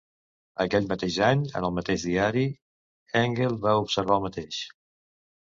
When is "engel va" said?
3.23-3.77